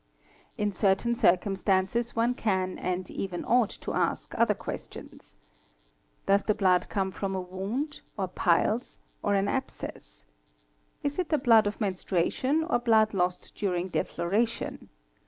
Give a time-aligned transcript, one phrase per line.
[0.63, 5.37] In certain circumstances one can and even ought to ask other ques tions.
[6.25, 10.23] Does the blood come from a wound, or piles, or an abcess?
[11.03, 14.89] Is it the blood of menstruation or blood lost during defloration?